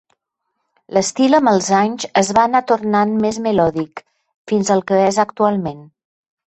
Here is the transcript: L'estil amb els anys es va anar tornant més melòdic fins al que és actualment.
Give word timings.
L'estil 0.97 1.37
amb 1.39 1.51
els 1.51 1.67
anys 1.81 2.07
es 2.23 2.33
va 2.39 2.47
anar 2.49 2.63
tornant 2.73 3.15
més 3.27 3.41
melòdic 3.49 4.05
fins 4.53 4.77
al 4.79 4.87
que 4.93 5.03
és 5.15 5.23
actualment. 5.31 5.89